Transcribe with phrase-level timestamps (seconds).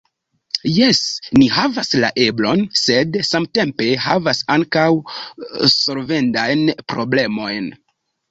[0.75, 0.99] Jes,
[1.39, 4.87] ni havas la eblon, sed samtempe havas ankaŭ
[5.77, 7.69] solvendajn problemojn.